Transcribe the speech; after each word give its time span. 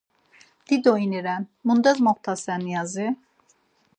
Dido 0.71 0.93
ini 1.05 1.19
ren, 1.25 1.41
mundes 1.71 1.95
moxtasen 2.09 2.61
yazi? 2.73 3.07